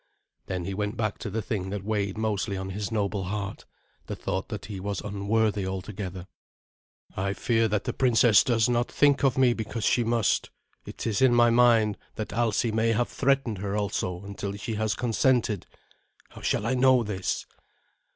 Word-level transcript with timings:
Then 0.47 0.65
he 0.65 0.73
went 0.73 0.97
back 0.97 1.19
to 1.19 1.29
the 1.29 1.43
thing 1.43 1.69
that 1.69 1.83
weighed 1.83 2.17
mostly 2.17 2.57
on 2.57 2.71
his 2.71 2.91
noble 2.91 3.25
heart 3.25 3.65
the 4.07 4.15
thought 4.15 4.49
that 4.49 4.65
he 4.65 4.79
was 4.79 4.99
unworthy 5.01 5.67
altogether. 5.67 6.25
"I 7.15 7.33
fear 7.33 7.67
that 7.67 7.83
the 7.83 7.93
princess 7.93 8.43
does 8.43 8.67
but 8.67 8.91
think 8.91 9.23
of 9.23 9.37
me 9.37 9.53
because 9.53 9.83
she 9.83 10.03
must. 10.03 10.49
It 10.87 11.05
is 11.05 11.21
in 11.21 11.35
my 11.35 11.51
mind 11.51 11.99
that 12.15 12.33
Alsi 12.33 12.71
may 12.71 12.93
have 12.93 13.09
threatened 13.09 13.59
her 13.59 13.77
also 13.77 14.23
until 14.23 14.53
she 14.57 14.73
has 14.73 14.95
consented. 14.95 15.67
How 16.29 16.41
shall 16.41 16.65
I 16.65 16.73
know 16.73 17.03
this?" 17.03 17.45